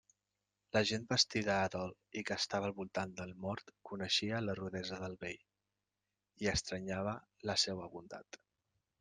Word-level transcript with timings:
La 0.75 0.79
gent 0.91 1.03
vestida 1.09 1.57
de 1.59 1.67
dol 1.75 1.91
que 2.29 2.37
estava 2.43 2.67
al 2.69 2.73
voltant 2.79 3.13
del 3.19 3.35
mort 3.43 3.69
coneixia 3.91 4.41
la 4.47 4.57
rudesa 4.61 4.99
del 5.05 5.19
vell, 5.27 5.45
i 6.47 6.51
estranyava 6.55 7.15
la 7.53 7.61
seua 7.67 7.93
bondat. 7.99 8.43